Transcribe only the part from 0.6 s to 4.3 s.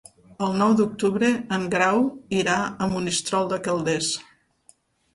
nou d'octubre en Grau irà a Monistrol de Calders.